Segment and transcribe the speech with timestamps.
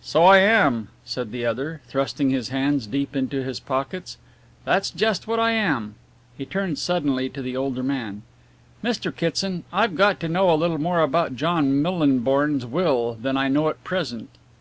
[0.00, 4.18] "So I am," said the other, thrusting his hands deep into his pockets,
[4.64, 5.96] "that's just what I am."
[6.38, 8.22] He turned suddenly to the older man.
[8.84, 9.12] "Mr.
[9.12, 13.68] Kitson, I've got to know a little more about John Millinborn's will than I know
[13.68, 14.28] at present."